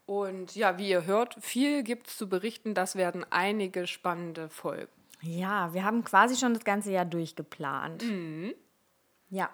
Und 0.06 0.56
ja, 0.56 0.78
wie 0.78 0.88
ihr 0.88 1.08
hört, 1.08 1.36
viel 1.40 1.82
gibt 1.82 2.10
es 2.10 2.18
zu 2.18 2.30
berichten. 2.30 2.76
Das 2.76 2.96
werden 2.96 3.26
einige 3.32 3.88
spannende 3.88 4.50
Folgen. 4.50 4.92
Ja, 5.24 5.74
wir 5.74 5.84
haben 5.84 6.04
quasi 6.04 6.36
schon 6.36 6.54
das 6.54 6.64
ganze 6.64 6.92
Jahr 6.92 7.06
durchgeplant. 7.06 8.04
Mhm. 8.04 8.54
Ja. 9.32 9.50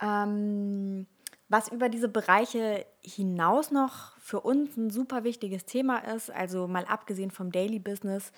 Ähm, 0.00 1.06
was 1.48 1.68
über 1.68 1.88
diese 1.88 2.08
Bereiche 2.08 2.84
hinaus 3.02 3.70
noch 3.70 4.18
für 4.18 4.40
uns 4.40 4.76
ein 4.76 4.90
super 4.90 5.22
wichtiges 5.22 5.64
Thema 5.64 5.98
ist, 5.98 6.28
also 6.28 6.66
mal 6.66 6.86
abgesehen 6.86 7.30
vom 7.30 7.52
Daily 7.52 7.78
Business, 7.78 8.32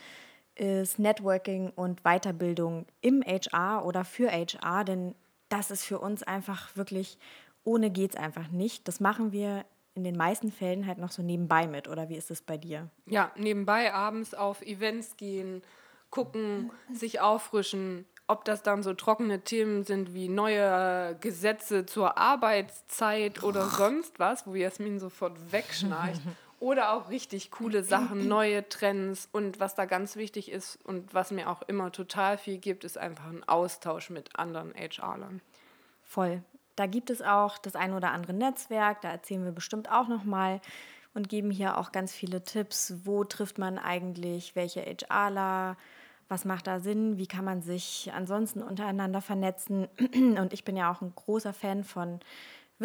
ist 0.55 0.99
Networking 0.99 1.71
und 1.75 2.03
Weiterbildung 2.03 2.87
im 3.01 3.23
HR 3.23 3.85
oder 3.85 4.05
für 4.05 4.31
HR, 4.31 4.85
denn 4.85 5.15
das 5.49 5.71
ist 5.71 5.85
für 5.85 5.99
uns 5.99 6.23
einfach 6.23 6.77
wirklich 6.77 7.19
ohne 7.65 7.91
geht 7.91 8.11
es 8.11 8.17
einfach 8.17 8.49
nicht. 8.49 8.87
Das 8.87 9.01
machen 9.01 9.33
wir 9.33 9.65
in 9.95 10.05
den 10.05 10.17
meisten 10.17 10.53
Fällen 10.53 10.87
halt 10.87 10.99
noch 10.99 11.11
so 11.11 11.23
nebenbei 11.23 11.67
mit. 11.67 11.89
Oder 11.89 12.09
wie 12.09 12.17
ist 12.17 12.31
es 12.31 12.43
bei 12.43 12.57
dir? 12.59 12.91
Ja, 13.07 13.31
nebenbei 13.37 13.93
abends 13.93 14.35
auf 14.35 14.63
Events 14.63 15.17
gehen, 15.17 15.63
gucken, 16.11 16.71
sich 16.93 17.21
auffrischen. 17.21 18.07
Ob 18.27 18.45
das 18.45 18.63
dann 18.63 18.83
so 18.83 18.95
trockene 18.95 19.41
Themen 19.41 19.85
sind 19.85 20.15
wie 20.15 20.29
neue 20.29 21.17
Gesetze 21.21 21.85
zur 21.85 22.17
Arbeitszeit 22.17 23.43
oder 23.43 23.67
sonst 23.69 24.19
was, 24.19 24.47
wo 24.47 24.55
Jasmin 24.55 24.99
sofort 24.99 25.53
wegschnarcht. 25.53 26.21
Oder 26.65 26.95
auch 26.95 27.11
richtig 27.11 27.51
coole 27.51 27.85
Sachen, 27.85 28.27
neue 28.29 28.67
Trends. 28.67 29.29
Und 29.31 29.61
was 29.61 29.75
da 29.75 29.85
ganz 29.85 30.17
wichtig 30.17 30.51
ist 30.51 30.79
und 30.87 31.13
was 31.13 31.31
mir 31.31 31.51
auch 31.51 31.61
immer 31.61 31.93
total 31.93 32.39
viel 32.39 32.57
gibt, 32.57 32.85
ist 32.85 32.97
einfach 32.97 33.27
ein 33.27 33.47
Austausch 33.47 34.09
mit 34.09 34.35
anderen 34.39 34.73
HR-Lern. 34.73 35.43
Voll. 36.03 36.43
Da 36.75 36.87
gibt 36.87 37.11
es 37.11 37.21
auch 37.21 37.59
das 37.59 37.77
ein 37.77 37.93
oder 37.93 38.13
andere 38.13 38.33
Netzwerk, 38.33 39.03
da 39.03 39.11
erzählen 39.11 39.45
wir 39.45 39.53
bestimmt 39.53 39.93
auch 39.93 40.09
nochmal 40.09 40.63
und 41.13 41.29
geben 41.29 41.51
hier 41.51 41.77
auch 41.77 41.93
ganz 41.93 42.15
viele 42.15 42.43
Tipps. 42.43 42.95
Wo 43.05 43.25
trifft 43.25 43.59
man 43.59 43.79
eigentlich 43.79 44.57
welche 44.57 44.81
HRler? 44.81 45.77
Was 46.31 46.47
macht 46.47 46.67
da 46.67 46.81
Sinn? 46.81 47.19
Wie 47.19 47.27
kann 47.27 47.45
man 47.45 47.61
sich 47.61 48.11
ansonsten 48.15 48.63
untereinander 48.63 49.21
vernetzen? 49.21 49.87
Und 50.15 50.55
ich 50.55 50.65
bin 50.65 50.79
ja 50.79 50.91
auch 50.91 51.03
ein 51.03 51.13
großer 51.15 51.53
Fan 51.53 51.85
von 51.85 52.21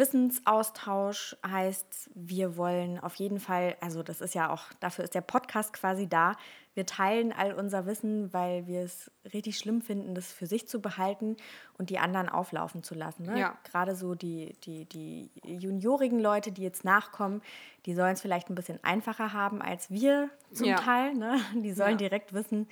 Wissensaustausch 0.00 1.36
heißt, 1.46 2.10
wir 2.14 2.56
wollen 2.56 2.98
auf 2.98 3.14
jeden 3.16 3.38
Fall, 3.38 3.76
also 3.82 4.02
das 4.02 4.22
ist 4.22 4.34
ja 4.34 4.50
auch, 4.50 4.64
dafür 4.80 5.04
ist 5.04 5.14
der 5.14 5.20
Podcast 5.20 5.74
quasi 5.74 6.08
da. 6.08 6.36
Wir 6.72 6.86
teilen 6.86 7.32
all 7.32 7.52
unser 7.52 7.84
Wissen, 7.84 8.32
weil 8.32 8.66
wir 8.66 8.80
es 8.80 9.10
richtig 9.34 9.58
schlimm 9.58 9.82
finden, 9.82 10.14
das 10.14 10.32
für 10.32 10.46
sich 10.46 10.66
zu 10.66 10.80
behalten 10.80 11.36
und 11.76 11.90
die 11.90 11.98
anderen 11.98 12.30
auflaufen 12.30 12.82
zu 12.82 12.94
lassen. 12.94 13.24
Ne? 13.24 13.38
Ja. 13.38 13.58
Gerade 13.64 13.94
so 13.94 14.14
die, 14.14 14.56
die, 14.64 14.86
die 14.86 15.30
juniorigen 15.44 16.18
Leute, 16.18 16.50
die 16.50 16.62
jetzt 16.62 16.84
nachkommen, 16.84 17.42
die 17.84 17.94
sollen 17.94 18.14
es 18.14 18.22
vielleicht 18.22 18.48
ein 18.48 18.54
bisschen 18.54 18.82
einfacher 18.82 19.34
haben 19.34 19.60
als 19.60 19.90
wir 19.90 20.30
zum 20.54 20.66
ja. 20.66 20.76
Teil. 20.76 21.14
Ne? 21.14 21.38
Die 21.56 21.72
sollen 21.72 21.92
ja. 21.92 22.08
direkt 22.08 22.32
wissen, 22.32 22.68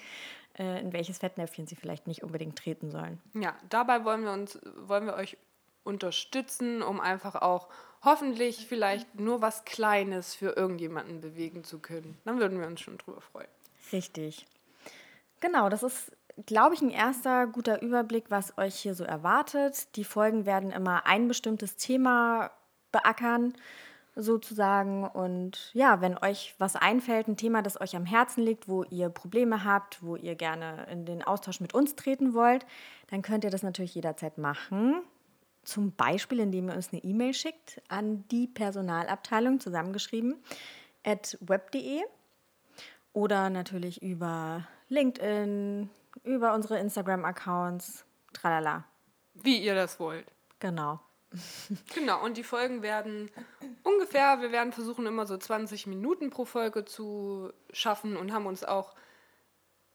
äh, 0.59 0.81
in 0.81 0.95
welches 0.95 1.19
Fettnäpfchen 1.19 1.67
sie 1.67 1.77
vielleicht 1.77 2.07
nicht 2.07 2.23
unbedingt 2.23 2.57
treten 2.57 2.91
sollen. 2.91 3.21
Ja, 3.35 3.55
dabei 3.69 4.05
wollen 4.05 4.25
wir 4.25 4.33
uns, 4.33 4.59
wollen 4.87 5.05
wir 5.05 5.15
euch 5.15 5.37
unterstützen, 5.89 6.83
um 6.83 7.01
einfach 7.01 7.35
auch 7.35 7.69
hoffentlich 8.05 8.67
vielleicht 8.69 9.19
nur 9.19 9.43
was 9.43 9.65
Kleines 9.65 10.35
für 10.35 10.57
irgendjemanden 10.57 11.21
bewegen 11.21 11.65
zu 11.65 11.81
können. 11.81 12.17
Dann 12.25 12.39
würden 12.39 12.61
wir 12.61 12.67
uns 12.67 12.81
schon 12.81 12.99
drüber 12.99 13.21
freuen. 13.21 13.49
Richtig. 13.93 14.47
Genau, 15.41 15.69
das 15.69 15.83
ist 15.83 16.13
glaube 16.47 16.75
ich, 16.75 16.83
ein 16.83 16.91
erster 16.91 17.47
guter 17.47 17.83
Überblick, 17.83 18.27
was 18.29 18.57
euch 18.59 18.77
hier 18.77 18.95
so 18.95 19.05
erwartet. 19.05 19.97
Die 19.97 20.05
Folgen 20.05 20.47
werden 20.47 20.71
immer 20.71 21.07
ein 21.07 21.29
bestimmtes 21.29 21.77
Thema 21.77 22.51
beackern, 22.93 23.55
sozusagen. 24.15 25.05
Und 25.07 25.71
ja, 25.75 26.01
wenn 26.01 26.17
euch 26.19 26.55
was 26.59 26.77
einfällt, 26.77 27.29
ein 27.29 27.37
Thema, 27.37 27.63
das 27.63 27.81
euch 27.81 27.97
am 27.97 28.07
Herzen 28.07 28.43
liegt, 28.43 28.69
wo 28.69 28.85
ihr 28.85 29.09
Probleme 29.09 29.65
habt, 29.65 30.03
wo 30.03 30.17
ihr 30.17 30.35
gerne 30.35 30.87
in 30.91 31.05
den 31.07 31.23
Austausch 31.23 31.61
mit 31.61 31.75
uns 31.75 31.97
treten 31.97 32.35
wollt, 32.35 32.67
dann 33.11 33.23
könnt 33.23 33.45
ihr 33.45 33.51
das 33.51 33.63
natürlich 33.63 33.95
jederzeit 33.95 34.39
machen. 34.39 35.03
Zum 35.63 35.93
Beispiel, 35.93 36.41
indem 36.41 36.69
ihr 36.69 36.77
uns 36.77 36.93
eine 36.93 37.03
E-Mail 37.05 37.35
schickt 37.35 37.83
an 37.89 38.27
die 38.29 38.47
Personalabteilung, 38.47 39.61
zusammengeschrieben, 39.61 40.37
at 41.05 41.37
web.de 41.41 42.03
oder 43.13 43.51
natürlich 43.51 44.03
über 44.03 44.67
LinkedIn, 44.89 45.91
über 46.25 46.55
unsere 46.55 46.79
Instagram-Accounts, 46.79 48.05
tralala. 48.33 48.85
Wie 49.35 49.59
ihr 49.59 49.75
das 49.75 50.01
wollt. 50.01 50.27
Genau. 50.59 51.01
Genau, 51.95 52.25
und 52.25 52.39
die 52.39 52.43
Folgen 52.43 52.81
werden 52.83 53.31
ungefähr, 53.83 54.41
wir 54.41 54.51
werden 54.51 54.73
versuchen, 54.73 55.07
immer 55.07 55.27
so 55.27 55.37
20 55.37 55.87
Minuten 55.87 56.31
pro 56.31 56.47
Folge 56.47 56.87
zu 56.87 57.53
schaffen 57.71 58.17
und 58.17 58.33
haben 58.33 58.47
uns 58.47 58.65
auch 58.65 58.95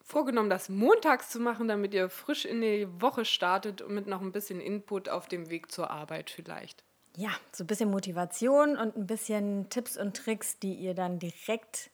vorgenommen, 0.04 0.50
das 0.50 0.70
montags 0.70 1.30
zu 1.30 1.40
machen, 1.40 1.68
damit 1.68 1.94
ihr 1.94 2.10
frisch 2.10 2.46
in 2.46 2.62
die 2.62 2.88
Woche 3.02 3.26
startet 3.26 3.82
und 3.82 3.96
mit 3.96 4.08
noch 4.08 4.22
ein 4.22 4.32
bisschen 4.32 4.60
Input 4.60 5.10
auf 5.10 5.28
dem 5.28 5.50
Weg 5.50 5.72
zur 5.72 5.90
Arbeit 5.90 6.30
vielleicht. 6.30 6.84
Ja, 7.16 7.30
so 7.52 7.64
ein 7.64 7.68
bisschen 7.68 7.92
Motivation 7.92 8.78
und 8.78 8.96
ein 8.98 9.08
bisschen 9.08 9.70
Tipps 9.70 9.98
und 9.98 10.18
Tricks, 10.18 10.60
die 10.60 10.74
ihr 10.74 10.94
dann 10.94 11.20
direkt 11.20 11.92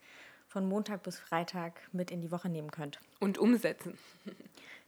von 0.47 0.67
Montag 0.67 1.03
bis 1.03 1.19
Freitag 1.19 1.73
mit 1.91 2.09
in 2.09 2.21
die 2.21 2.31
Woche 2.31 2.49
nehmen 2.49 2.71
könnt. 2.71 2.99
Und 3.19 3.37
umsetzen. 3.37 3.97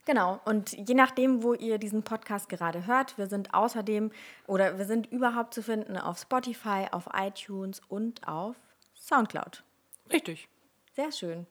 Genau, 0.04 0.40
und 0.44 0.72
je 0.72 0.94
nachdem, 0.94 1.44
wo 1.44 1.54
ihr 1.54 1.78
diesen 1.78 2.02
Podcast 2.02 2.48
gerade 2.48 2.86
hört, 2.86 3.16
wir 3.18 3.28
sind 3.28 3.54
außerdem 3.54 4.10
oder 4.48 4.76
wir 4.76 4.84
sind 4.84 5.06
überhaupt 5.12 5.54
zu 5.54 5.62
finden 5.62 5.96
auf 5.96 6.18
Spotify, 6.18 6.86
auf 6.90 7.08
iTunes 7.14 7.80
und 7.88 8.26
auf 8.26 8.56
Soundcloud. 8.96 9.62
Richtig. 10.10 10.48
Sehr 10.94 11.12
schön. 11.12 11.46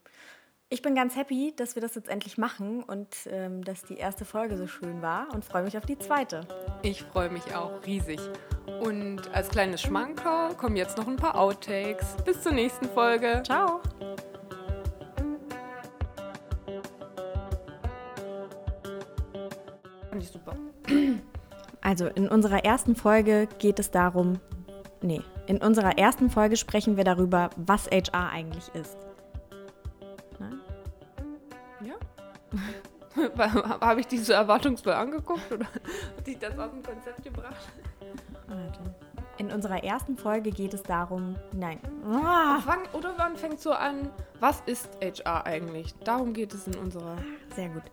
Ich 0.74 0.82
bin 0.82 0.96
ganz 0.96 1.18
happy, 1.18 1.54
dass 1.54 1.76
wir 1.76 1.82
das 1.82 1.96
jetzt 1.96 2.08
endlich 2.08 2.38
machen 2.38 2.82
und 2.82 3.10
ähm, 3.30 3.62
dass 3.62 3.84
die 3.84 3.98
erste 3.98 4.24
Folge 4.24 4.56
so 4.56 4.68
schön 4.68 5.02
war 5.02 5.28
und 5.34 5.44
freue 5.44 5.64
mich 5.64 5.78
auf 5.78 5.86
die 5.86 6.00
zweite. 6.00 6.48
Ich 6.82 7.04
freue 7.04 7.30
mich 7.30 7.54
auch 7.54 7.86
riesig. 7.86 8.22
Und 8.80 9.20
als 9.34 9.50
kleines 9.50 9.82
Schmankerl 9.82 10.56
kommen 10.56 10.78
jetzt 10.78 10.98
noch 10.98 11.10
ein 11.10 11.18
paar 11.18 11.38
Outtakes. 11.38 12.16
Bis 12.24 12.42
zur 12.42 12.54
nächsten 12.54 12.86
Folge. 12.86 13.44
Ciao. 13.46 13.82
Fand 20.10 20.24
ich 20.24 20.30
super. 20.30 20.56
Also 21.82 22.08
in 22.08 22.30
unserer 22.30 22.64
ersten 22.64 22.96
Folge 22.96 23.50
geht 23.60 23.78
es 23.80 23.92
darum, 23.92 24.40
nee, 25.02 25.20
in 25.48 25.58
unserer 25.58 25.98
ersten 25.98 26.30
Folge 26.30 26.56
sprechen 26.56 26.96
wir 26.96 27.04
darüber, 27.04 27.50
was 27.58 27.88
HR 27.88 28.30
eigentlich 28.30 28.70
ist. 28.74 29.11
Habe 33.82 34.00
ich 34.00 34.08
dich 34.08 34.24
so 34.24 34.34
erwartungsvoll 34.34 34.94
angeguckt 34.94 35.52
oder 35.52 35.66
hat 36.18 36.28
dich 36.28 36.38
das 36.40 36.58
aus 36.58 36.72
dem 36.72 36.84
Konzept 36.84 37.24
gebracht? 37.24 37.68
In 39.38 39.52
unserer 39.52 39.84
ersten 39.84 40.18
Folge 40.18 40.52
geht 40.52 40.74
es 40.74 40.84
darum, 40.84 41.36
nein. 41.54 41.80
Fang, 42.64 42.82
oder 42.94 43.14
wann 43.18 43.36
fängt 43.36 43.60
so 43.60 43.72
an, 43.72 44.10
was 44.40 44.62
ist 44.66 44.90
HR 45.02 45.46
eigentlich? 45.46 45.96
Darum 46.04 46.34
geht 46.34 46.54
es 46.54 46.68
in 46.68 46.76
unserer. 46.76 47.18
Sehr 47.56 47.70
gut. 47.70 47.84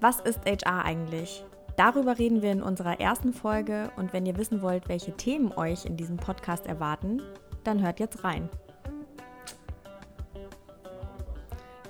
Was 0.00 0.20
ist 0.20 0.40
HR 0.44 0.84
eigentlich? 0.84 1.44
Darüber 1.76 2.18
reden 2.18 2.42
wir 2.42 2.52
in 2.52 2.62
unserer 2.62 3.00
ersten 3.00 3.32
Folge 3.32 3.90
und 3.96 4.12
wenn 4.12 4.26
ihr 4.26 4.36
wissen 4.36 4.62
wollt, 4.62 4.88
welche 4.88 5.12
Themen 5.12 5.52
euch 5.52 5.84
in 5.84 5.96
diesem 5.96 6.16
Podcast 6.16 6.66
erwarten, 6.66 7.22
dann 7.64 7.82
hört 7.82 8.00
jetzt 8.00 8.24
rein. 8.24 8.48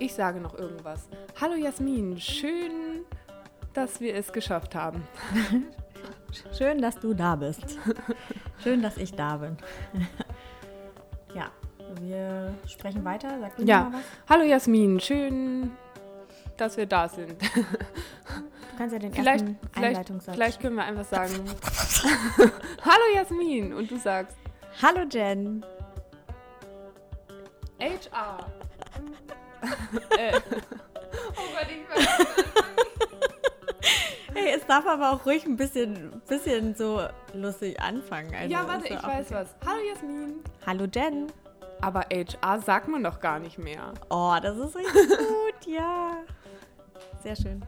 Ich 0.03 0.15
sage 0.15 0.41
noch 0.41 0.59
irgendwas. 0.59 1.09
Hallo 1.41 1.55
Jasmin, 1.55 2.19
schön, 2.19 3.05
dass 3.73 4.01
wir 4.01 4.17
es 4.17 4.33
geschafft 4.33 4.75
haben. 4.75 5.07
Schön, 6.59 6.83
dass 6.83 6.99
du 6.99 7.15
da 7.15 7.37
bist. 7.37 7.79
Schön, 8.65 8.83
dass 8.83 8.97
ich 8.97 9.13
da 9.13 9.37
bin. 9.37 9.57
ja, 11.37 11.51
wir 12.01 12.53
sprechen 12.67 13.05
weiter. 13.05 13.39
Sag 13.39 13.57
du 13.57 13.63
Ja, 13.63 13.85
mal 13.85 13.93
was. 13.93 14.03
hallo 14.29 14.43
Jasmin, 14.43 14.99
schön, 14.99 15.71
dass 16.57 16.77
wir 16.77 16.87
da 16.87 17.09
sind. 17.09 17.41
Du 17.41 17.47
kannst 18.79 18.95
ja 18.95 18.99
den 18.99 19.13
Vielleicht, 19.13 19.43
ersten 19.45 19.59
vielleicht, 19.73 19.87
Einleitungssatz. 19.89 20.35
vielleicht 20.35 20.61
können 20.61 20.75
wir 20.77 20.85
einfach 20.85 21.05
sagen, 21.05 21.35
hallo 22.85 23.05
Jasmin 23.15 23.73
und 23.73 23.89
du 23.89 23.97
sagst 23.99 24.37
Hallo 24.83 25.07
Jen. 25.09 25.65
HR. 27.79 28.47
Äh. 30.19 30.33
Oh 31.37 31.49
Gott, 31.53 31.67
ich 31.69 31.89
weiß 31.89 32.09
Hey, 34.35 34.55
es 34.57 34.67
darf 34.67 34.87
aber 34.87 35.13
auch 35.13 35.27
ruhig 35.27 35.45
ein 35.45 35.57
bisschen, 35.57 36.23
bisschen 36.27 36.75
so 36.75 37.03
lustig 37.35 37.79
anfangen. 37.81 38.35
Also 38.35 38.51
Ja, 38.53 38.67
warte, 38.67 38.87
ich 38.89 38.99
so 39.01 39.07
weiß 39.07 39.27
okay. 39.27 39.35
was. 39.35 39.55
Hallo 39.67 39.81
Jasmin. 39.93 40.35
Hallo 40.67 40.87
Jen. 40.93 41.27
Aber 41.83 42.07
HR 42.13 42.61
sagt 42.61 42.89
man 42.89 43.03
doch 43.05 43.21
gar 43.21 43.39
nicht 43.41 43.59
mehr. 43.59 43.93
Oh, 44.09 44.35
das 44.41 44.57
ist 44.57 44.75
richtig 44.77 45.09
gut, 45.19 45.67
ja. 45.67 46.17
Sehr 47.23 47.37
schön. 47.37 47.63